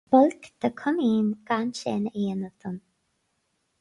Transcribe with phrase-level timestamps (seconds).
[0.13, 2.77] B'olc do chomaoin gan sin a dhéanamh dom.